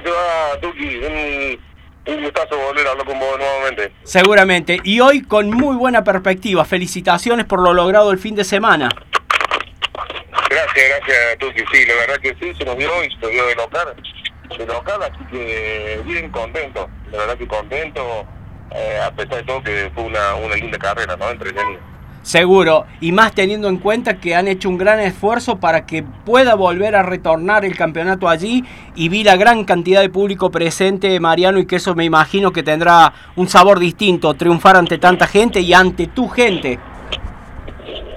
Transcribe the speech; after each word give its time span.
¿Cómo 0.00 0.02
te 0.02 0.10
va, 0.10 0.60
Tuki? 0.60 0.96
Un, 0.96 1.60
un 2.06 2.22
gustazo 2.22 2.56
volver 2.56 2.86
a 2.86 2.90
hablar 2.92 3.06
con 3.06 3.18
vos 3.18 3.38
nuevamente. 3.38 3.92
Seguramente. 4.04 4.80
Y 4.84 5.00
hoy 5.00 5.22
con 5.22 5.50
muy 5.50 5.76
buena 5.76 6.04
perspectiva. 6.04 6.64
Felicitaciones 6.64 7.44
por 7.46 7.60
lo 7.60 7.74
logrado 7.74 8.10
el 8.10 8.18
fin 8.18 8.34
de 8.34 8.44
semana. 8.44 8.88
Gracias, 10.48 10.88
gracias, 10.88 11.38
Tuki. 11.38 11.62
Sí, 11.72 11.84
la 11.86 11.94
verdad 11.94 12.16
que 12.16 12.34
sí, 12.40 12.54
se 12.56 12.64
nos 12.64 12.76
dio 12.78 13.04
y 13.04 13.10
se 13.10 13.18
nos 13.18 13.30
dio 13.30 13.46
de 13.46 13.54
local. 13.54 13.94
De 14.56 14.66
local, 14.66 15.02
así 15.02 15.24
que 15.30 16.00
bien 16.04 16.30
contento. 16.30 16.88
La 17.12 17.18
verdad 17.18 17.36
que 17.36 17.46
contento, 17.46 18.26
eh, 18.72 19.00
a 19.04 19.10
pesar 19.12 19.36
de 19.36 19.42
todo 19.44 19.62
que 19.62 19.90
fue 19.94 20.04
una, 20.04 20.34
una 20.36 20.54
linda 20.56 20.78
carrera, 20.78 21.16
¿no? 21.16 21.28
Entretenida. 21.30 21.78
Seguro, 22.22 22.86
y 23.00 23.12
más 23.12 23.34
teniendo 23.34 23.68
en 23.68 23.78
cuenta 23.78 24.20
que 24.20 24.34
han 24.34 24.46
hecho 24.46 24.68
un 24.68 24.76
gran 24.76 25.00
esfuerzo 25.00 25.58
para 25.58 25.86
que 25.86 26.02
pueda 26.02 26.54
volver 26.54 26.94
a 26.94 27.02
retornar 27.02 27.64
el 27.64 27.74
campeonato 27.76 28.28
allí. 28.28 28.62
Y 28.94 29.08
vi 29.08 29.24
la 29.24 29.36
gran 29.36 29.64
cantidad 29.64 30.02
de 30.02 30.10
público 30.10 30.50
presente, 30.50 31.18
Mariano, 31.18 31.58
y 31.58 31.66
que 31.66 31.76
eso 31.76 31.94
me 31.94 32.04
imagino 32.04 32.52
que 32.52 32.62
tendrá 32.62 33.14
un 33.36 33.48
sabor 33.48 33.78
distinto, 33.78 34.34
triunfar 34.34 34.76
ante 34.76 34.98
tanta 34.98 35.26
gente 35.26 35.60
y 35.60 35.72
ante 35.72 36.08
tu 36.08 36.28
gente. 36.28 36.78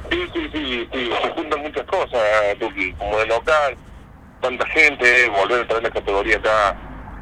Sí, 0.10 0.20
sí, 0.34 0.49
sí, 0.52 0.88
sí, 0.91 1.10
se 1.24 1.30
juntan 1.30 1.62
muchas 1.62 1.84
cosas, 1.84 2.20
Tuki, 2.60 2.91
como 2.94 3.18
de 3.20 3.27
local, 3.27 3.77
tanta 4.41 4.66
gente, 4.68 5.30
volver 5.30 5.62
a 5.62 5.68
traer 5.68 5.84
la 5.84 5.90
categoría 5.91 6.38
acá, 6.38 6.76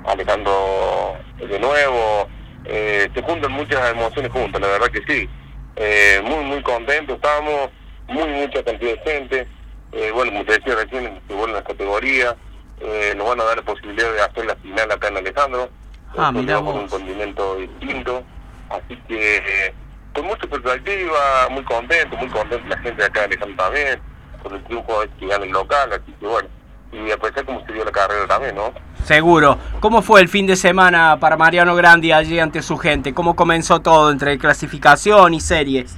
Alejandro 0.08 1.14
de 1.38 1.60
nuevo, 1.60 2.28
eh, 2.66 3.08
se 3.14 3.22
juntan 3.22 3.52
muchas 3.52 3.92
emociones 3.92 4.32
juntas, 4.32 4.60
la 4.60 4.68
verdad 4.68 4.88
que 4.88 5.04
sí 5.08 5.30
eh, 5.76 6.22
muy, 6.24 6.44
muy 6.46 6.62
contentos 6.64 7.16
estamos, 7.16 7.70
muy 8.08 8.28
mucha 8.28 8.64
cantidad 8.64 8.92
de 8.92 9.12
gente. 9.12 9.48
Eh, 9.94 10.12
bueno, 10.14 10.32
como 10.32 10.46
te 10.46 10.54
decía 10.54 10.76
recién, 10.76 11.20
se 11.28 11.34
vuelve 11.34 11.54
la 11.54 11.64
categoría, 11.64 12.36
eh, 12.80 13.14
nos 13.16 13.28
van 13.28 13.42
a 13.42 13.44
dar 13.44 13.58
la 13.58 13.64
posibilidad 13.64 14.12
de 14.12 14.22
hacer 14.22 14.46
la 14.46 14.56
final 14.56 14.92
acá 14.92 15.08
en 15.10 15.18
Alejandro, 15.18 15.70
ah, 16.18 16.32
con 16.34 16.78
un 16.78 16.88
condimento 16.88 17.58
distinto. 17.58 18.24
Así 18.70 18.96
que 19.08 19.38
eh, 19.38 19.74
con 20.14 20.26
mucha 20.26 20.46
expectativa, 20.46 21.50
muy 21.50 21.64
contento, 21.64 22.16
muy 22.18 22.30
contento 22.30 22.68
la 22.68 22.78
gente 22.78 23.02
de 23.02 23.06
acá 23.06 23.20
de 23.22 23.26
Alejandro 23.28 23.58
también, 23.58 24.02
con 24.42 24.56
el 24.56 24.64
triunfo 24.64 25.04
que 25.20 25.28
gana 25.28 25.44
el 25.44 25.52
local, 25.52 25.92
así 25.92 26.12
que 26.20 26.26
bueno, 26.26 26.50
y 26.92 27.12
apreciar 27.12 27.46
cómo 27.46 27.66
se 27.66 27.74
dio 27.74 27.84
la 27.84 27.92
carrera 27.92 28.28
también, 28.28 28.56
¿no? 28.56 28.74
Seguro. 29.12 29.58
¿Cómo 29.82 30.02
fue 30.02 30.22
el 30.22 30.30
fin 30.30 30.48
de 30.48 30.56
semana 30.56 31.18
para 31.20 31.36
Mariano 31.36 31.76
Grandi 31.76 32.14
allí 32.14 32.40
ante 32.40 32.62
su 32.62 32.78
gente? 32.78 33.14
¿Cómo 33.14 33.36
comenzó 33.36 33.82
todo 33.82 34.10
entre 34.10 34.38
clasificación 34.38 35.34
y 35.34 35.42
series? 35.42 35.98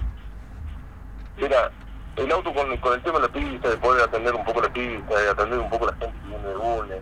Mira, 1.38 1.70
el 2.16 2.32
auto 2.32 2.52
con, 2.52 2.76
con 2.78 2.94
el 2.94 3.04
tema 3.04 3.20
de 3.20 3.28
la 3.28 3.32
pista, 3.32 3.70
de 3.70 3.78
poder 3.78 4.02
atender 4.06 4.34
un 4.34 4.44
poco 4.44 4.62
la 4.62 4.74
pista, 4.74 5.16
de 5.16 5.30
atender 5.30 5.60
un 5.60 5.70
poco 5.70 5.86
la 5.86 5.94
gente 5.94 6.18
que 6.24 6.28
viene 6.28 6.48
de 6.48 6.56
Bulnes, 6.56 7.02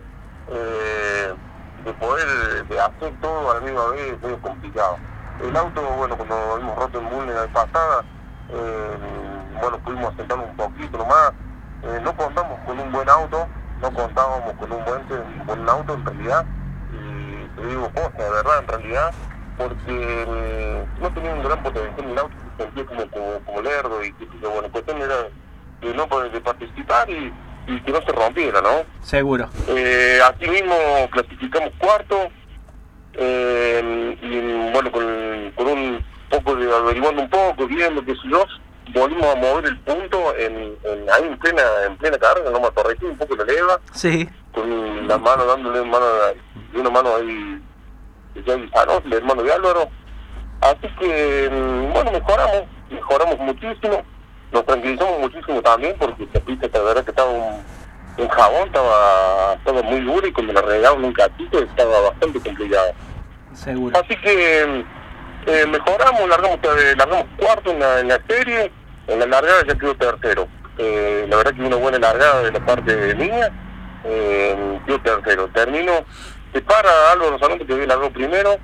eh, 0.50 1.34
de 1.82 1.92
poder 1.94 2.66
de 2.68 2.78
hacer 2.78 3.14
todo 3.22 3.50
a 3.50 3.54
la 3.54 3.60
misma 3.60 3.86
vez 3.92 4.12
es 4.22 4.38
complicado. 4.42 4.98
El 5.42 5.56
auto, 5.56 5.80
bueno, 5.96 6.14
cuando 6.18 6.58
hemos 6.58 6.76
roto 6.76 6.98
en 6.98 7.08
Bulnes 7.08 7.34
la 7.34 7.40
vez 7.40 7.52
pasada, 7.52 8.04
eh, 8.50 8.96
bueno, 9.62 9.78
pudimos 9.78 10.14
sentarnos 10.16 10.46
un 10.46 10.56
poquito 10.56 10.98
nomás, 10.98 11.32
eh, 11.84 12.00
no 12.02 12.14
contamos 12.14 12.60
con 12.66 12.78
un 12.78 12.92
buen 12.92 13.08
auto, 13.08 13.48
no 13.82 13.92
contábamos 13.92 14.52
con 14.54 14.72
un 14.72 14.84
buen, 14.84 15.02
con 15.44 15.60
un 15.60 15.68
auto 15.68 15.94
en 15.94 16.06
realidad, 16.06 16.46
y 16.92 17.60
te 17.60 17.66
digo 17.66 17.90
cosas, 17.90 18.16
de 18.16 18.30
verdad, 18.30 18.58
en 18.60 18.68
realidad, 18.68 19.14
porque 19.58 20.86
mm, 20.96 21.02
no 21.02 21.12
tenía 21.12 21.34
un 21.34 21.42
gran 21.42 21.62
potencial 21.62 22.10
el 22.10 22.18
auto, 22.18 22.34
se 22.56 22.62
sentía 22.62 22.86
como, 22.86 23.10
como, 23.10 23.38
como 23.44 23.62
lerdo, 23.62 24.04
y 24.04 24.12
que 24.12 24.46
bueno, 24.46 24.70
cuestión 24.70 25.02
era 25.02 25.16
de 25.80 25.94
no 25.94 26.06
poder 26.06 26.30
de 26.30 26.40
participar 26.40 27.10
y, 27.10 27.32
y, 27.66 27.80
que 27.80 27.90
no 27.90 28.00
se 28.02 28.12
rompiera, 28.12 28.62
¿no? 28.62 28.84
Seguro. 29.02 29.48
Eh, 29.68 30.20
así 30.24 30.48
mismo 30.48 30.74
clasificamos 31.10 31.70
cuarto, 31.78 32.28
eh, 33.14 34.16
y 34.22 34.72
bueno, 34.72 34.92
con, 34.92 35.52
con 35.56 35.66
un 35.66 36.04
poco 36.30 36.54
de 36.54 36.72
averiguando 36.72 37.22
un 37.22 37.30
poco, 37.30 37.66
viendo 37.66 38.04
qué 38.04 38.14
sé 38.14 38.28
yo, 38.30 38.44
volvimos 38.94 39.26
a 39.26 39.36
mover 39.36 39.66
el 39.66 39.78
punto 39.80 40.36
en, 40.36 40.76
en, 40.84 41.10
ahí 41.10 41.24
en 41.24 41.38
plena 41.38 41.62
en 41.86 41.96
plena 41.96 42.18
carga, 42.18 42.50
no 42.50 42.60
me 42.60 42.66
atorrecí 42.66 43.04
un 43.04 43.16
poco 43.16 43.36
la 43.36 43.44
leva, 43.44 43.80
sí. 43.92 44.28
con 44.52 45.08
la 45.08 45.18
mano 45.18 45.44
dándole 45.46 45.82
mano 45.82 46.06
de 46.72 46.80
una 46.80 46.90
mano 46.90 47.16
ahí 47.16 47.62
de 48.34 48.42
Javi 48.42 48.70
el 49.04 49.12
hermano 49.12 49.42
de 49.42 49.52
Álvaro. 49.52 49.88
Así 50.60 50.88
que, 51.00 51.50
mm, 51.50 51.92
bueno, 51.92 52.12
mejoramos, 52.12 52.62
mejoramos 52.90 53.38
muchísimo, 53.38 54.02
nos 54.52 54.64
tranquilizamos 54.64 55.18
muchísimo 55.20 55.60
también 55.62 55.96
porque 55.98 56.24
esta 56.24 56.40
pista, 56.40 56.68
la 56.72 56.82
verdad 56.82 57.04
que 57.04 57.10
estaba 57.10 57.30
un, 57.30 57.64
un 58.18 58.28
jabón, 58.28 58.66
estaba, 58.68 59.54
estaba 59.54 59.82
muy 59.82 60.00
duro 60.00 60.26
y 60.26 60.32
cuando 60.32 60.52
la 60.52 60.62
regamos 60.62 61.04
un 61.04 61.12
catito 61.12 61.58
estaba 61.58 62.00
bastante 62.00 62.40
complicado. 62.40 62.92
Seguro. 63.54 63.98
Así 63.98 64.16
que 64.16 64.84
eh, 65.46 65.66
mejoramos, 65.66 66.28
largamos, 66.28 66.58
largamos 66.96 67.26
cuarto 67.36 67.70
en 67.70 67.80
la, 67.80 68.00
en 68.00 68.08
la 68.08 68.20
serie, 68.28 68.72
en 69.06 69.18
la 69.18 69.26
largada 69.26 69.64
ya 69.66 69.74
quedó 69.74 69.94
tercero. 69.96 70.48
Eh, 70.78 71.26
la 71.28 71.36
verdad 71.36 71.54
que 71.54 71.62
una 71.62 71.76
buena 71.76 71.98
largada 71.98 72.42
de 72.42 72.52
la 72.52 72.64
parte 72.64 72.96
de 72.96 73.14
mía, 73.14 73.50
eh, 74.04 74.80
quedó 74.86 75.00
tercero. 75.00 75.48
Termino, 75.52 76.04
se 76.52 76.60
para 76.62 77.12
Álvaro 77.12 77.38
Salón 77.38 77.58
que 77.58 77.86
largado 77.86 78.10
primero, 78.12 78.56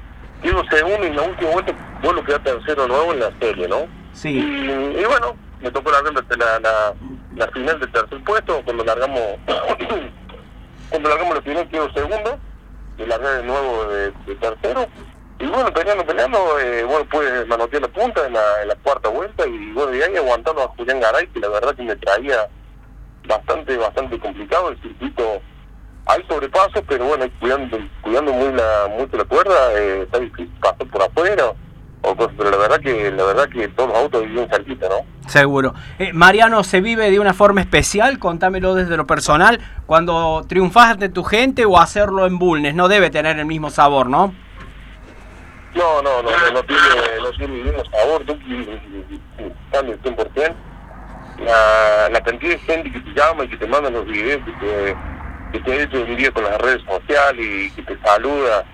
quedó 0.43 0.65
segundo 0.71 1.05
y 1.05 1.11
en 1.11 1.17
la 1.17 1.22
última 1.22 1.50
vuelta 1.50 1.72
vuelvo 2.03 2.21
a 2.21 2.25
quedar 2.25 2.43
tercero 2.44 2.87
nuevo 2.87 3.12
en 3.12 3.21
la 3.21 3.33
serie, 3.41 3.69
¿no? 3.69 3.87
Sí. 4.12 4.38
Y, 4.38 5.00
y 5.00 5.05
bueno, 5.05 5.37
me 5.61 5.71
tocó 5.71 5.91
largar 5.91 6.12
la, 6.12 6.61
la, 6.61 6.94
la, 7.37 7.49
final 7.49 7.81
del 7.81 7.91
tercer 7.91 8.22
puesto, 8.25 8.62
cuando 8.65 8.84
largamos, 8.84 9.21
cuando 10.91 11.09
largamos 11.09 11.34
la 11.34 11.43
final 11.43 11.69
quedó 11.69 11.93
segundo, 11.93 12.38
y 12.99 13.05
largué 13.05 13.28
de 13.28 13.43
nuevo 13.44 13.84
de, 13.84 14.12
de 14.27 14.34
tercero 14.37 14.87
y 15.41 15.47
bueno, 15.47 15.72
peleando, 15.72 16.04
peleando, 16.04 16.59
eh, 16.60 16.84
bueno, 16.84 17.04
pude 17.06 17.44
manotear 17.47 17.82
la 17.82 17.88
punta 17.88 18.26
en 18.26 18.32
la, 18.32 18.76
cuarta 18.82 19.09
vuelta 19.09 19.47
y 19.47 19.72
bueno, 19.72 19.94
y 19.94 20.03
ahí 20.03 20.16
aguantando 20.16 20.62
a 20.62 20.69
Julián 20.69 21.00
Garay, 21.00 21.26
que 21.28 21.41
la 21.41 21.49
verdad 21.49 21.75
que 21.75 21.82
me 21.82 21.97
traía 21.97 22.49
bastante, 23.26 23.76
bastante 23.76 24.19
complicado 24.19 24.71
el 24.71 24.82
circuito. 24.82 25.41
Hay 26.06 26.25
sobrepasos, 26.26 26.82
pero 26.88 27.04
bueno, 27.04 27.26
cuidando, 27.38 27.78
cuidando 28.00 28.32
muy 28.32 28.53
la, 28.53 28.88
mucho 28.99 29.16
la 29.16 29.25
cuerda, 29.25 29.72
eh, 29.75 30.03
está 30.03 30.19
difícil 30.19 30.50
pasar 30.60 30.87
por 30.88 31.03
afuera 31.03 31.55
pero 32.37 32.50
la 32.50 32.56
verdad 32.56 32.81
que, 32.81 33.10
la 33.10 33.25
verdad 33.25 33.49
que 33.49 33.69
todos 33.69 33.91
los 33.91 33.99
autos 33.99 34.22
viven 34.25 34.49
cerquita, 34.49 34.88
¿no? 34.88 35.28
Seguro. 35.28 35.75
Eh, 35.99 36.12
Mariano, 36.12 36.65
¿se 36.65 36.81
vive 36.81 37.10
de 37.10 37.20
una 37.20 37.34
forma 37.34 37.60
especial? 37.60 38.19
Contámelo 38.19 38.75
desde 38.75 38.97
lo 38.97 39.06
personal. 39.06 39.60
Cuando 39.87 40.44
triunfas 40.49 40.93
ante 40.93 41.09
tu 41.09 41.22
gente 41.25 41.65
o 41.65 41.78
hacerlo 41.78 42.26
en 42.26 42.38
Bulnes, 42.38 42.75
no 42.75 42.88
debe 42.88 43.10
tener 43.10 43.38
el 43.38 43.47
mismo 43.47 43.70
sabor, 43.70 44.09
¿no? 44.09 44.34
No, 45.78 46.03
no, 46.03 46.22
no, 46.25 46.31
no, 46.31 46.50
no 46.50 46.62
tiene, 46.65 46.83
no 47.22 47.31
tiene 47.31 47.62
mismo 47.62 47.84
sabor, 47.93 48.25
tú 48.27 48.37
cambia 49.71 49.94
el 49.94 50.03
100%. 50.03 50.55
La, 51.39 52.09
la 52.11 52.21
cantidad 52.21 52.50
de 52.50 52.59
gente 52.59 52.91
que 52.91 52.99
te 52.99 53.11
llama 53.12 53.44
y 53.44 53.49
que 53.49 53.59
te 53.59 53.66
manda 53.69 53.88
los 53.88 54.05
videos, 54.06 54.41
que 54.44 54.53
te, 54.55 54.97
que 55.53 55.61
te 55.61 55.72
ha 55.72 55.83
hecho 55.84 56.03
un 56.03 56.17
día 56.17 56.33
con 56.33 56.43
las 56.43 56.61
redes 56.61 56.83
sociales 56.83 57.47
y 57.47 57.71
que 57.71 57.83
te 57.83 57.97
saluda, 58.00 58.65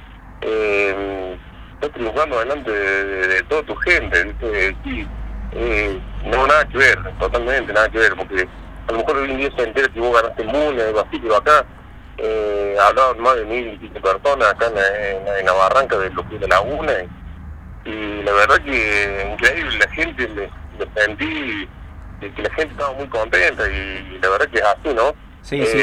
eh, 0.41 1.37
estás 1.75 1.93
triunfando 1.93 2.38
delante 2.38 2.70
de, 2.70 3.04
de, 3.04 3.28
de, 3.28 3.43
toda 3.43 3.62
tu 3.64 3.76
gente, 3.76 4.25
¿viste? 4.25 4.76
Sí, 4.84 5.06
eh, 5.53 6.00
no, 6.25 6.47
nada 6.47 6.66
que 6.69 6.78
ver, 6.78 6.98
totalmente, 7.19 7.70
nada 7.75 7.91
que 7.91 7.98
ver, 7.98 8.14
porque 8.16 8.48
a 8.88 8.93
lo 8.93 8.98
mejor 8.98 9.16
hoy 9.19 9.31
en 9.31 9.37
día 9.37 9.50
se 9.54 9.62
entera 9.62 9.93
que 9.93 10.00
vos 10.00 10.22
ganaste 10.22 10.43
mundo, 10.44 10.82
algo 10.82 11.00
así, 11.00 11.19
pero 11.19 11.37
acá 11.37 11.66
eh, 12.19 12.76
hablaban 12.80 13.20
más 13.20 13.36
de 13.36 13.44
mil 13.44 13.78
y 13.82 13.88
personas 14.00 14.48
acá 14.48 14.66
en, 14.66 14.78
en, 14.78 15.28
en, 15.38 15.47
la 15.47 15.52
barranca 15.52 15.98
de 15.98 16.10
lo 16.10 16.28
que 16.28 16.38
la 16.38 16.47
laguna 16.48 16.92
y, 17.84 17.91
y 17.91 18.22
la 18.22 18.32
verdad 18.32 18.58
que 18.64 19.28
increíble 19.32 19.78
la 19.78 19.91
gente 19.91 20.28
le, 20.28 20.50
le 20.78 21.02
sentí 21.02 21.69
que 22.20 22.42
la 22.42 22.50
gente 22.50 22.72
estaba 22.72 22.92
muy 22.94 23.06
contenta 23.08 23.69
y, 23.69 24.19
la 24.22 24.30
verdad 24.30 24.48
que 24.48 24.58
es 24.58 24.64
así 24.64 24.94
no 24.94 25.14
sí, 25.42 25.60
eh, 25.60 25.66
sí. 25.66 25.78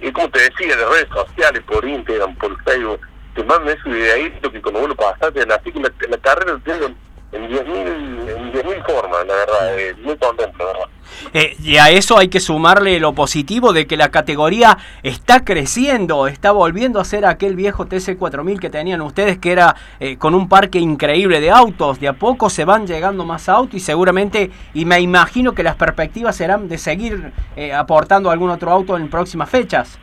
Y, 0.00 0.08
y, 0.08 0.12
como 0.12 0.30
te 0.30 0.40
decía 0.40 0.76
de 0.76 0.86
redes 0.86 1.08
sociales 1.14 1.62
por 1.66 1.84
Instagram 1.84 2.34
por 2.36 2.62
Facebook 2.64 3.00
te 3.34 3.44
mandan 3.44 3.76
ese 3.78 3.88
videíto 3.88 4.50
que 4.50 4.62
cuando 4.62 4.80
vos 4.80 4.88
lo 4.88 4.96
pasaste 4.96 5.42
así 5.42 5.72
que 5.72 5.80
la, 5.80 5.92
la 6.08 6.18
carrera 6.18 6.58
tengo 6.64 6.90
en 7.32 7.48
10.000 7.48 8.86
formas, 8.86 9.26
la 9.26 9.34
verdad, 9.34 9.78
eh, 9.78 9.94
muy 10.02 10.16
contento, 10.16 10.58
verdad. 10.58 10.88
Eh, 11.32 11.56
y 11.62 11.76
a 11.76 11.90
eso 11.90 12.18
hay 12.18 12.28
que 12.28 12.40
sumarle 12.40 12.98
lo 12.98 13.14
positivo 13.14 13.72
de 13.72 13.86
que 13.86 13.96
la 13.96 14.10
categoría 14.10 14.78
está 15.02 15.44
creciendo, 15.44 16.26
está 16.26 16.52
volviendo 16.52 17.00
a 17.00 17.04
ser 17.04 17.24
aquel 17.24 17.56
viejo 17.56 17.86
TC4000 17.86 18.58
que 18.58 18.70
tenían 18.70 19.00
ustedes, 19.00 19.38
que 19.38 19.52
era 19.52 19.76
eh, 20.00 20.16
con 20.16 20.34
un 20.34 20.48
parque 20.48 20.78
increíble 20.78 21.40
de 21.40 21.50
autos. 21.50 22.00
De 22.00 22.08
a 22.08 22.14
poco 22.14 22.50
se 22.50 22.64
van 22.64 22.86
llegando 22.86 23.24
más 23.24 23.48
autos 23.48 23.74
y 23.74 23.80
seguramente, 23.80 24.50
y 24.74 24.84
me 24.84 25.00
imagino 25.00 25.52
que 25.54 25.62
las 25.62 25.76
perspectivas 25.76 26.36
serán 26.36 26.68
de 26.68 26.78
seguir 26.78 27.32
eh, 27.56 27.72
aportando 27.72 28.30
algún 28.30 28.50
otro 28.50 28.70
auto 28.70 28.96
en 28.96 29.08
próximas 29.08 29.48
fechas. 29.48 29.98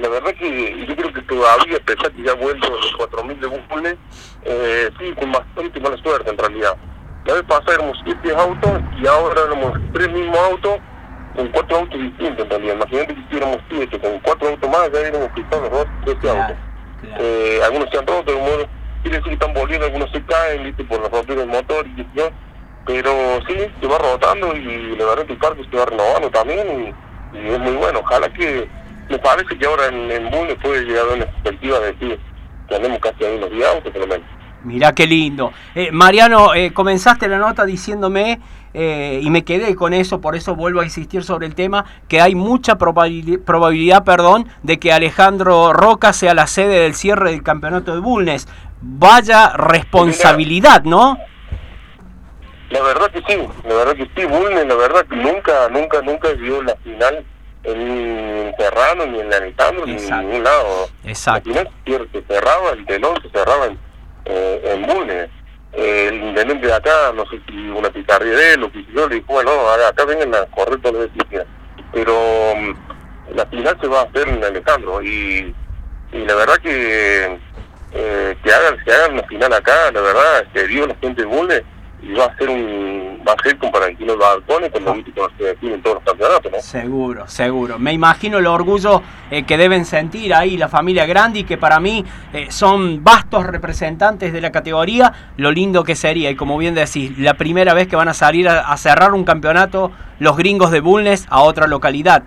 La 0.00 0.08
verdad 0.08 0.34
que 0.34 0.86
yo 0.86 0.96
creo 0.96 1.12
que 1.12 1.22
todavía, 1.22 1.76
a 1.76 1.80
pesar 1.80 2.10
que 2.12 2.22
ya 2.22 2.32
ha 2.32 2.34
vuelto 2.34 2.70
los 2.70 2.92
4.000 2.96 3.38
de 3.38 3.46
Bulnes, 3.46 3.96
eh, 4.44 4.90
sí, 4.98 5.12
con 5.12 5.32
bastante 5.32 5.80
mala 5.80 5.96
suerte 5.98 6.30
en 6.30 6.38
realidad. 6.38 6.76
La 7.26 7.34
vez 7.34 7.42
pasada 7.42 7.74
éramos 7.74 7.98
siete 8.02 8.34
autos 8.34 8.80
y 9.00 9.06
ahora 9.06 9.42
éramos 9.46 9.78
tres 9.92 10.10
mismos 10.10 10.38
autos 10.38 10.78
con 11.36 11.48
cuatro 11.48 11.76
autos 11.78 12.00
distintos 12.00 12.44
en 12.44 12.50
realidad. 12.50 12.74
Imagínate 12.76 13.14
que 13.14 13.20
estuviéramos 13.20 13.58
siete, 13.68 14.00
con 14.00 14.18
cuatro 14.20 14.48
autos 14.48 14.70
más, 14.70 14.90
ya 14.92 15.00
hubiéramos 15.00 15.28
quitado 15.32 15.62
los 15.62 15.70
dos, 15.70 15.86
este 16.06 16.30
autos. 16.30 16.56
Eh, 17.18 17.60
algunos 17.64 17.90
se 17.90 17.98
han 17.98 18.06
roto, 18.06 18.32
algunos 18.32 18.66
quiere 19.02 19.18
decir 19.18 19.28
que 19.28 19.34
están 19.34 19.54
volviendo, 19.54 19.86
algunos 19.86 20.10
se 20.10 20.22
caen, 20.24 20.64
¿viste? 20.64 20.84
por 20.84 21.00
la 21.00 21.08
rotura 21.08 21.40
del 21.40 21.48
motor 21.48 21.86
y 21.86 22.04
qué 22.04 22.32
Pero 22.86 23.10
sí, 23.46 23.56
se 23.80 23.86
va 23.86 23.98
rotando 23.98 24.56
y 24.56 24.96
la 24.96 25.04
verdad 25.06 25.26
que 25.26 25.32
el 25.32 25.38
parque 25.38 25.64
se 25.70 25.76
va 25.76 25.86
renovando 25.86 26.30
también 26.30 26.94
y, 27.34 27.48
es 27.48 27.58
muy 27.60 27.74
bueno. 27.74 28.00
Ojalá 28.00 28.28
que, 28.32 28.68
me 29.10 29.18
parece 29.18 29.58
que 29.58 29.66
ahora 29.66 29.86
en, 29.88 30.10
en 30.10 30.30
Bulnes 30.30 30.56
puede 30.62 30.84
llegar 30.84 31.06
a 31.10 31.14
una 31.14 31.26
perspectiva 31.26 31.80
de 31.80 31.92
decir 31.92 32.20
que 32.68 32.74
andemos 32.74 32.98
casi 33.00 33.24
ahí 33.24 33.38
los 33.38 33.50
días, 33.50 33.68
por 33.82 33.96
lo 33.96 34.06
menos. 34.06 34.26
Mirá 34.62 34.92
qué 34.92 35.06
lindo. 35.06 35.52
Eh, 35.74 35.90
Mariano, 35.90 36.54
eh, 36.54 36.72
comenzaste 36.72 37.28
la 37.28 37.38
nota 37.38 37.64
diciéndome, 37.64 38.40
eh, 38.72 39.18
y 39.22 39.30
me 39.30 39.42
quedé 39.42 39.74
con 39.74 39.94
eso, 39.94 40.20
por 40.20 40.36
eso 40.36 40.54
vuelvo 40.54 40.80
a 40.80 40.84
insistir 40.84 41.24
sobre 41.24 41.46
el 41.46 41.54
tema, 41.54 41.84
que 42.08 42.20
hay 42.20 42.34
mucha 42.34 42.76
probabilidad, 42.76 44.04
perdón, 44.04 44.48
de 44.62 44.78
que 44.78 44.92
Alejandro 44.92 45.72
Roca 45.72 46.12
sea 46.12 46.34
la 46.34 46.46
sede 46.46 46.80
del 46.80 46.94
cierre 46.94 47.30
del 47.30 47.42
campeonato 47.42 47.94
de 47.94 48.00
Bulnes. 48.00 48.46
Vaya 48.82 49.54
responsabilidad, 49.56 50.84
¿no? 50.84 51.18
La 52.68 52.82
verdad 52.82 53.10
que 53.10 53.22
sí, 53.26 53.40
la 53.66 53.74
verdad 53.74 53.96
que 53.96 54.08
sí, 54.14 54.26
Bulnes, 54.26 54.66
la 54.66 54.74
verdad 54.76 55.06
que 55.06 55.16
nunca, 55.16 55.68
nunca, 55.70 56.02
nunca 56.02 56.28
vio 56.34 56.62
la 56.62 56.76
final 56.76 57.24
en 57.62 58.54
Serrano, 58.58 59.06
ni 59.06 59.20
en 59.20 59.32
Alejandro, 59.32 59.86
ni 59.86 59.96
en 59.96 60.20
ningún 60.20 60.44
lado. 60.44 60.88
Exacto. 61.04 61.50
La 61.50 61.70
final 61.84 62.08
se 62.12 62.22
cerraba, 62.22 62.70
el 62.70 62.86
telón 62.86 63.20
se 63.22 63.30
cerraba 63.30 63.66
en 63.66 63.78
eh, 64.24 64.60
en 64.64 64.86
Bulnes. 64.86 65.30
el 65.72 66.14
intendente 66.14 66.66
de 66.66 66.74
acá, 66.74 67.12
no 67.14 67.24
sé 67.26 67.40
si 67.46 67.68
una 67.70 67.90
picardía 67.90 68.34
de 68.34 68.54
él 68.54 68.64
o 68.64 68.72
que 68.72 68.84
yo, 68.92 69.08
le 69.08 69.16
dijo, 69.16 69.32
bueno, 69.32 69.50
acá 69.88 70.04
vengan 70.04 70.34
a 70.34 70.46
correr 70.46 70.80
todas 70.80 71.08
las 71.16 71.46
Pero 71.92 72.14
mm, 72.56 73.34
la 73.36 73.46
final 73.46 73.78
se 73.80 73.86
va 73.88 74.00
a 74.00 74.04
hacer 74.04 74.28
en 74.28 74.42
Alejandro 74.42 75.02
y, 75.02 75.54
y 76.12 76.18
la 76.18 76.34
verdad 76.34 76.56
que 76.58 77.38
eh, 77.92 78.36
que 78.42 78.52
hagan, 78.52 78.76
que 78.84 78.92
hagan 78.92 79.16
la 79.16 79.22
final 79.24 79.52
acá, 79.52 79.90
la 79.92 80.00
verdad, 80.00 80.44
que 80.52 80.66
dio 80.66 80.86
la 80.86 80.94
gente 80.96 81.22
de 81.22 81.26
Bulnes 81.26 81.62
y 82.02 82.12
va 82.12 82.26
a 82.26 82.36
ser 82.36 82.48
un 82.48 82.99
va 83.30 83.36
a 83.38 83.42
ser 83.42 84.16
balcones 84.16 84.70
viste 84.72 85.12
se 85.38 85.66
en 85.66 85.82
todos 85.82 85.96
los 85.96 86.04
campeonatos, 86.04 86.52
¿no? 86.52 86.60
Seguro, 86.60 87.28
seguro. 87.28 87.78
Me 87.78 87.92
imagino 87.92 88.38
el 88.38 88.46
orgullo 88.46 89.02
eh, 89.30 89.44
que 89.44 89.56
deben 89.56 89.84
sentir 89.84 90.34
ahí 90.34 90.56
la 90.56 90.68
familia 90.68 91.06
Grandi, 91.06 91.44
que 91.44 91.56
para 91.56 91.80
mí 91.80 92.04
eh, 92.32 92.46
son 92.50 93.02
vastos 93.04 93.46
representantes 93.46 94.32
de 94.32 94.40
la 94.40 94.50
categoría, 94.52 95.12
lo 95.36 95.50
lindo 95.52 95.84
que 95.84 95.94
sería, 95.94 96.30
y 96.30 96.36
como 96.36 96.58
bien 96.58 96.74
decís, 96.74 97.18
la 97.18 97.34
primera 97.34 97.74
vez 97.74 97.88
que 97.88 97.96
van 97.96 98.08
a 98.08 98.14
salir 98.14 98.48
a, 98.48 98.76
cerrar 98.76 99.12
un 99.12 99.24
campeonato 99.24 99.92
los 100.18 100.36
gringos 100.36 100.70
de 100.70 100.80
Bulnes 100.80 101.26
a 101.30 101.42
otra 101.42 101.66
localidad. 101.66 102.22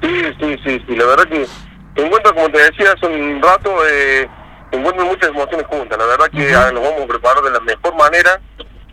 Sí, 0.00 0.08
sí, 0.40 0.56
sí, 0.64 0.82
sí, 0.86 0.96
la 0.96 1.06
verdad 1.06 1.24
que 1.24 1.46
encuentro, 1.96 2.34
como 2.34 2.48
te 2.50 2.58
decía 2.58 2.92
hace 2.92 3.06
un 3.06 3.42
rato, 3.42 3.70
eh, 3.88 4.28
encuentro 4.70 5.06
muchas 5.06 5.30
emociones 5.30 5.66
juntas. 5.66 5.98
La 5.98 6.06
verdad 6.06 6.26
que 6.30 6.72
nos 6.74 6.82
vamos 6.82 7.02
a 7.02 7.06
preparar 7.06 7.42
de 7.42 7.50
la 7.50 7.60
mejor 7.60 7.96
manera, 7.96 8.40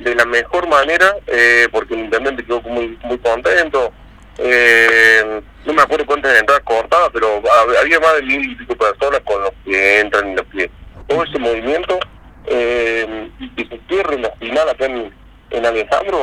de 0.03 0.15
la 0.15 0.25
mejor 0.25 0.67
manera, 0.67 1.15
eh, 1.27 1.67
porque 1.71 1.93
el 1.93 2.01
intendente 2.01 2.45
quedó 2.45 2.61
muy, 2.61 2.97
muy 3.03 3.17
contento. 3.19 3.91
Eh, 4.37 5.41
no 5.65 5.73
me 5.73 5.81
acuerdo 5.81 6.05
cuántas 6.05 6.37
entradas 6.39 6.63
cortadas, 6.63 7.09
pero 7.13 7.41
había 7.79 7.99
más 7.99 8.15
de 8.15 8.23
mil 8.23 8.51
y 8.51 8.55
pico 8.55 8.75
personas 8.75 9.21
con 9.21 9.41
los 9.41 9.51
que 9.63 9.99
entran 9.99 10.31
y 10.31 10.35
los 10.35 10.45
que 10.47 10.69
todo 11.07 11.23
ese 11.23 11.39
movimiento 11.39 11.99
eh, 12.45 13.29
y 13.39 13.49
que 13.51 13.67
se 13.67 13.79
cierre 13.87 14.17
la 14.19 14.31
final 14.31 14.69
acá 14.69 14.85
en, 14.85 15.13
en 15.51 15.65
Alejandro 15.65 16.19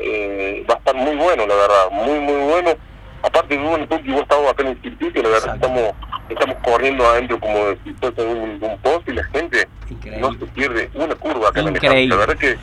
eh, 0.00 0.64
va 0.70 0.74
a 0.74 0.78
estar 0.78 0.94
muy 0.94 1.16
bueno, 1.16 1.46
la 1.46 1.54
verdad, 1.54 1.90
muy, 1.90 2.18
muy 2.20 2.42
bueno. 2.48 2.70
Aparte, 3.22 3.58
bueno, 3.58 3.86
tú 3.88 4.00
y 4.04 4.12
vos 4.12 4.22
estamos 4.22 4.50
acá 4.50 4.62
en 4.62 4.68
el 4.68 4.82
circuito, 4.82 5.22
la 5.22 5.28
verdad 5.30 5.54
estamos 5.56 5.92
estamos 6.28 6.56
corriendo 6.62 7.06
adentro 7.06 7.40
como 7.40 7.70
si 7.84 7.92
fuese 7.94 8.22
un, 8.22 8.58
un 8.62 8.78
post 8.82 9.08
y 9.08 9.12
la 9.12 9.24
gente 9.24 9.66
no 10.18 10.32
se 10.32 10.46
pierde 10.46 10.90
una 10.94 11.14
curva 11.14 11.48
acá 11.48 11.60
increíble. 11.62 12.02
en 12.02 12.08
La 12.10 12.16
verdad 12.16 12.36
que 12.36 12.56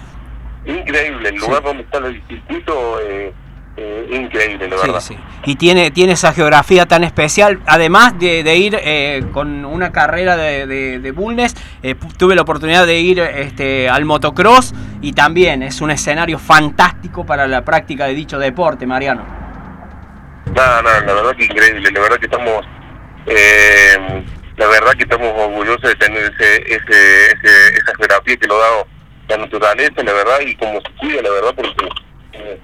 increíble, 0.66 1.30
el 1.30 1.36
lugar 1.36 1.64
donde 1.64 1.84
está 1.84 1.98
el 2.00 2.22
circuito 2.28 3.00
eh, 3.02 3.34
eh, 3.78 4.08
increíble, 4.22 4.70
la 4.70 4.78
verdad. 4.78 5.00
Sí, 5.02 5.18
Y 5.46 5.56
tiene, 5.56 5.92
tiene 5.92 6.14
esa 6.14 6.32
geografía 6.34 6.86
tan 6.86 7.04
especial, 7.04 7.60
además 7.66 8.18
de, 8.18 8.44
de 8.44 8.56
ir 8.56 8.78
eh, 8.82 9.26
con 9.34 9.66
una 9.66 9.92
carrera 9.92 10.38
de, 10.38 10.66
de, 10.66 11.00
de 11.00 11.12
Bulnes, 11.12 11.56
eh, 11.84 11.96
tuve 12.18 12.36
la 12.36 12.44
oportunidad 12.44 12.86
de 12.88 13.00
ir 13.00 13.20
este, 13.20 13.90
al 13.90 14.06
motocross 14.06 14.74
y 15.02 15.14
también 15.14 15.62
es 15.62 15.82
un 15.82 15.92
escenario 15.92 16.40
fantástico 16.40 17.26
para 17.26 17.48
la 17.48 17.66
práctica 17.66 18.06
de 18.06 18.14
dicho 18.14 18.40
deporte, 18.40 18.86
Mariano. 18.86 19.26
No, 20.56 20.82
no, 20.82 20.90
la 20.90 21.14
verdad 21.14 21.36
que 21.36 21.46
increíble, 21.46 21.92
la 21.92 22.00
verdad 22.00 22.18
que 22.18 22.26
estamos 22.28 22.66
eh, 23.26 24.24
la 24.58 24.68
verdad 24.68 24.92
que 24.94 25.04
estamos 25.04 25.34
orgullosos 25.36 25.82
de 25.82 25.96
tener 25.96 26.32
ese, 26.40 26.62
ese, 26.62 27.26
ese, 27.26 27.74
esa 27.74 27.96
geografía 27.98 28.38
que 28.38 28.48
lo 28.48 28.56
ha 28.56 28.60
dado 28.60 28.88
la 29.28 29.38
naturaleza, 29.38 30.04
la 30.04 30.14
verdad, 30.14 30.40
y 30.46 30.56
como 30.56 30.82
se 30.82 30.92
cuida, 31.00 31.22
la 31.22 31.30
verdad, 31.30 31.54
porque 31.56 31.90
eh, 32.34 32.60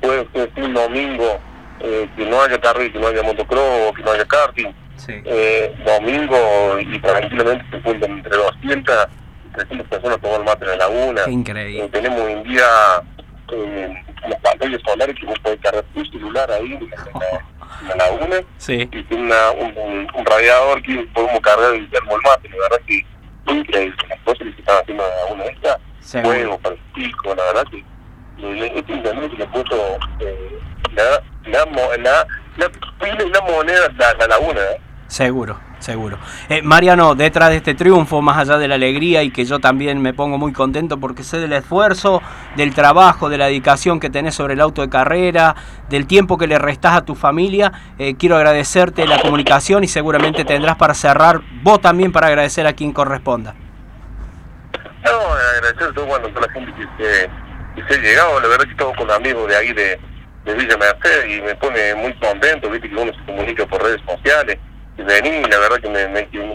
puede 0.00 0.28
ser 0.32 0.64
un 0.64 0.74
domingo 0.74 1.40
eh, 1.80 2.08
que 2.16 2.24
no 2.26 2.42
haya 2.42 2.60
carril, 2.60 2.92
que 2.92 2.98
no 2.98 3.08
haya 3.08 3.22
motocross, 3.22 3.94
que 3.96 4.02
no 4.02 4.10
haya 4.12 4.24
karting. 4.24 4.74
Eh, 5.06 5.74
domingo 5.84 6.78
y 6.80 6.98
tranquilamente 6.98 7.64
se 7.70 7.80
cuentan 7.82 8.10
entre 8.10 8.36
200 8.36 9.08
y 9.46 9.54
300 9.54 9.86
personas 9.86 10.20
tomar 10.20 10.44
mate 10.44 10.64
en 10.64 10.70
la 10.70 10.76
laguna. 10.76 11.22
increíble. 11.28 11.84
Eh, 11.84 11.88
tenemos 11.92 12.20
hoy 12.20 12.32
en 12.32 12.42
día 12.42 12.64
las 14.28 14.40
pantallas 14.40 14.80
solares 14.84 15.16
que 15.18 15.26
vos 15.26 15.38
podés 15.38 15.60
cargar 15.60 15.84
tu 15.94 16.04
celular 16.06 16.50
ahí 16.50 16.72
en 16.74 16.90
la, 16.90 17.02
en 17.80 17.88
la 17.88 17.96
laguna 17.96 18.36
sí. 18.58 18.88
y 18.92 19.02
tiene 19.04 19.22
una, 19.22 19.50
un, 19.52 20.08
un, 20.14 20.26
radiador 20.26 20.82
que 20.82 20.96
podemos 21.14 21.40
cargar 21.40 21.74
y 21.76 21.86
termo 21.86 22.16
el 22.16 22.22
mate, 22.22 22.48
la 22.50 22.56
verdad 22.56 22.80
que 22.86 23.06
increíble 23.46 23.96
las 24.08 24.20
cosas 24.20 24.38
que 24.38 24.52
se 24.52 24.60
están 24.60 24.82
haciendo 24.82 25.04
en 25.04 25.10
la 25.10 25.16
laguna 25.16 25.44
esta, 25.44 25.80
juego 26.12 26.58
para 26.58 26.74
el 26.74 26.80
pico, 26.94 27.34
la 27.34 27.44
verdad 27.44 27.64
que 27.70 27.84
le 29.36 29.46
puso 29.46 29.98
eh, 30.20 30.58
la, 30.94 31.04
la, 31.50 31.66
la, 31.96 32.26
la, 32.56 33.24
la 33.24 33.40
moneda 33.42 33.88
la, 33.98 34.14
la 34.14 34.26
laguna, 34.26 34.60
¿eh? 34.60 34.80
Seguro, 35.08 35.58
seguro. 35.78 36.18
Eh, 36.50 36.60
Mariano, 36.60 37.14
detrás 37.14 37.48
de 37.48 37.56
este 37.56 37.74
triunfo, 37.74 38.20
más 38.20 38.36
allá 38.36 38.58
de 38.58 38.68
la 38.68 38.74
alegría 38.74 39.22
y 39.22 39.30
que 39.30 39.46
yo 39.46 39.58
también 39.58 40.02
me 40.02 40.12
pongo 40.12 40.36
muy 40.36 40.52
contento 40.52 41.00
porque 41.00 41.22
sé 41.22 41.38
del 41.38 41.54
esfuerzo, 41.54 42.20
del 42.56 42.74
trabajo, 42.74 43.30
de 43.30 43.38
la 43.38 43.46
dedicación 43.46 44.00
que 44.00 44.10
tenés 44.10 44.34
sobre 44.34 44.52
el 44.52 44.60
auto 44.60 44.82
de 44.82 44.90
carrera, 44.90 45.56
del 45.88 46.06
tiempo 46.06 46.36
que 46.36 46.46
le 46.46 46.58
restás 46.58 46.94
a 46.94 47.04
tu 47.06 47.14
familia, 47.14 47.72
eh, 47.98 48.16
quiero 48.18 48.36
agradecerte 48.36 49.06
la 49.06 49.18
comunicación 49.20 49.82
y 49.82 49.88
seguramente 49.88 50.44
tendrás 50.44 50.76
para 50.76 50.92
cerrar 50.92 51.40
vos 51.62 51.80
también 51.80 52.12
para 52.12 52.26
agradecer 52.26 52.66
a 52.66 52.74
quien 52.74 52.92
corresponda. 52.92 53.54
Agradecer 55.58 55.88
a 55.88 55.92
toda 55.92 56.18
la 56.20 56.52
gente 56.52 56.72
que 56.72 57.04
se, 57.04 57.30
que 57.74 57.88
se 57.88 57.98
ha 57.98 58.02
llegado, 58.02 58.40
la 58.40 58.48
verdad 58.48 58.64
que 58.64 58.70
estamos 58.70 58.96
con 58.96 59.10
amigos 59.10 59.48
de 59.48 59.56
ahí 59.56 59.72
de, 59.72 59.98
de 60.44 60.54
Villa 60.54 60.76
Merced 60.76 61.28
y 61.28 61.40
me 61.42 61.54
pone 61.56 61.94
muy 61.96 62.14
contento, 62.14 62.70
viste 62.70 62.88
que 62.88 62.94
uno 62.94 63.12
se 63.12 63.24
comunica 63.24 63.66
por 63.66 63.82
redes 63.82 64.00
sociales 64.06 64.58
venir 65.04 65.34
y 65.46 65.50
la 65.50 65.58
verdad 65.58 65.78
que 65.80 65.88
me, 65.88 66.02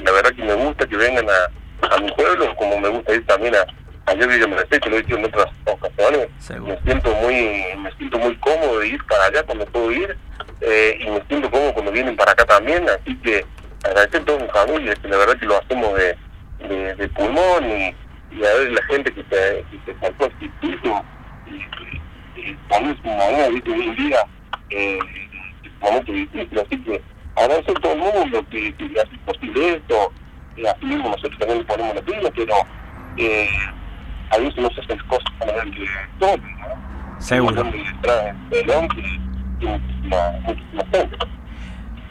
la 0.02 0.12
verdad 0.12 0.32
que 0.32 0.44
me 0.44 0.54
gusta 0.54 0.88
que 0.88 0.96
vengan 0.96 1.26
a, 1.30 1.94
a 1.96 2.00
mi 2.00 2.12
pueblo 2.12 2.56
como 2.56 2.80
me 2.80 2.90
gusta 2.90 3.14
ir 3.14 3.26
también 3.26 3.56
a 3.56 3.66
ayer 4.06 4.40
yo 4.40 4.48
me 4.48 4.56
que 4.64 4.90
lo 4.90 4.98
he 4.98 5.02
dicho 5.02 5.18
en 5.18 5.26
otras 5.26 5.48
ocasiones. 5.66 6.28
Me 6.62 6.80
siento 6.84 7.14
muy 7.16 7.64
me 7.78 7.92
siento 7.98 8.20
muy 8.20 8.36
cómodo 8.38 8.80
de 8.80 8.88
ir 8.88 9.06
para 9.06 9.26
allá 9.26 9.44
cuando 9.44 9.66
puedo 9.66 9.92
ir 9.92 10.18
eh, 10.62 10.98
y 11.00 11.10
me 11.10 11.22
siento 11.28 11.50
cómodo 11.50 11.74
cuando 11.74 11.92
vienen 11.92 12.16
para 12.16 12.32
acá 12.32 12.46
también 12.46 12.86
así 12.90 13.16
que 13.18 13.46
agradecer 13.84 14.22
a 14.22 14.26
toda 14.26 14.40
mi 14.40 14.50
familia 14.50 14.96
que 14.96 15.08
la 15.08 15.18
verdad 15.18 15.38
que 15.38 15.46
lo 15.46 15.58
hacemos 15.58 15.94
de, 15.96 16.18
de, 16.68 16.96
de 16.96 17.08
pulmón 17.10 17.70
y, 17.70 17.96
y, 18.36 18.46
a 18.46 18.54
ver 18.54 18.72
la 18.72 18.84
gente 18.86 19.14
que 19.14 19.24
se, 19.24 19.66
que 19.86 19.96
saltó 20.00 20.26
al 20.26 20.40
circuito 20.40 21.04
y, 21.48 22.40
y, 22.40 22.56
también 22.70 22.98
su 22.98 23.08
manera 23.08 23.50
de 23.50 23.72
hoy 23.72 23.84
en 23.84 23.96
día 23.96 24.18
eh, 24.70 25.00
momento 25.82 26.12
difícil 26.12 26.60
así 26.60 26.78
que 26.80 27.02
agradecer 27.36 27.78
a 27.78 27.82
todo 27.82 27.94
el 27.94 28.00
mundo 28.00 28.46
que, 28.50 28.74
que 28.76 28.86
hace 29.00 29.18
posible 29.26 29.76
esto, 29.76 30.12
y 30.56 30.66
así 30.66 30.86
mismo 30.86 31.10
nosotros 31.10 31.38
también 31.40 31.60
le 31.60 31.66
ponemos 31.66 31.96
la 31.96 32.02
pila, 32.02 32.32
pero 32.36 32.54
eh, 33.18 33.50
a 34.30 34.38
veces 34.38 34.58
no 34.58 34.70
se 34.72 34.82
hacen 34.82 35.00
cosas 35.08 35.34
para 35.40 35.64
que 35.64 35.86
todo, 36.20 36.38
¿no? 36.38 37.20
Seguro. 37.20 37.64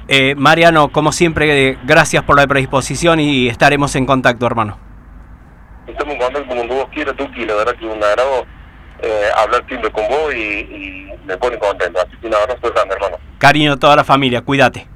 Eh, 0.08 0.34
Mariano, 0.34 0.88
como 0.88 1.12
siempre, 1.12 1.78
gracias 1.84 2.24
por 2.24 2.36
la 2.36 2.46
predisposición 2.46 3.20
y 3.20 3.48
estaremos 3.48 3.94
en 3.94 4.06
contacto, 4.06 4.46
hermano. 4.46 4.78
Tú, 7.14 7.28
y 7.36 7.44
la 7.44 7.54
verdad 7.54 7.74
que 7.76 7.86
un 7.86 8.02
agrado 8.02 8.46
eh, 9.00 9.28
hablar 9.36 9.64
siempre 9.68 9.90
con 9.90 10.06
vos 10.08 10.34
y, 10.34 10.38
y 10.38 11.12
me 11.24 11.36
pone 11.36 11.58
contento. 11.58 12.00
Así 12.00 12.16
que 12.20 12.26
un 12.26 12.34
abrazo 12.34 12.72
grande, 12.72 12.94
hermano. 12.94 13.16
Cariño 13.38 13.72
a 13.72 13.76
toda 13.76 13.96
la 13.96 14.04
familia, 14.04 14.40
cuídate. 14.42 14.91